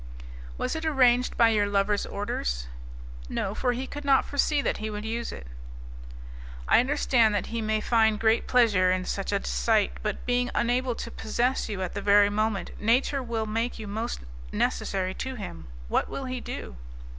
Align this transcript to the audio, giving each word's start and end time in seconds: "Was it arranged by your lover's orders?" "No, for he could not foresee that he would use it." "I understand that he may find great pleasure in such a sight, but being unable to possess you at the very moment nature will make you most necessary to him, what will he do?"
"Was 0.57 0.75
it 0.75 0.83
arranged 0.83 1.37
by 1.37 1.49
your 1.49 1.67
lover's 1.67 2.07
orders?" 2.07 2.65
"No, 3.29 3.53
for 3.53 3.71
he 3.73 3.85
could 3.85 4.03
not 4.03 4.25
foresee 4.25 4.59
that 4.59 4.77
he 4.77 4.89
would 4.89 5.05
use 5.05 5.31
it." 5.31 5.45
"I 6.67 6.79
understand 6.79 7.35
that 7.35 7.45
he 7.53 7.61
may 7.61 7.81
find 7.81 8.19
great 8.19 8.47
pleasure 8.47 8.89
in 8.91 9.05
such 9.05 9.31
a 9.31 9.45
sight, 9.45 9.91
but 10.01 10.25
being 10.25 10.49
unable 10.55 10.95
to 10.95 11.11
possess 11.11 11.69
you 11.69 11.83
at 11.83 11.93
the 11.93 12.01
very 12.01 12.31
moment 12.31 12.71
nature 12.81 13.21
will 13.21 13.45
make 13.45 13.77
you 13.77 13.87
most 13.87 14.21
necessary 14.51 15.13
to 15.13 15.35
him, 15.35 15.67
what 15.87 16.09
will 16.09 16.25
he 16.25 16.41
do?" 16.41 16.77